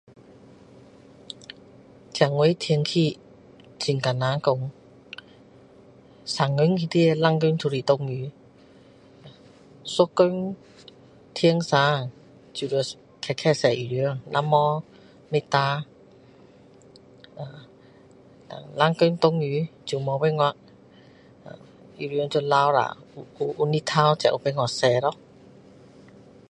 [2.15, 3.19] 现在天气
[3.79, 4.71] 很困难讲
[6.25, 8.31] 三天里面两天都是下雨
[9.83, 10.43] 一天
[11.35, 12.09] 天热
[12.51, 12.83] 就要
[13.21, 13.95] 快快洗衣服
[14.31, 14.83] 要没
[15.29, 15.85] 不干
[17.35, 17.45] 呃
[18.49, 20.55] 然后两天下雨就没办法
[21.45, 21.53] 呃
[21.99, 22.97] 衣服要留下
[23.39, 25.15] 有有太阳才有办法洗咯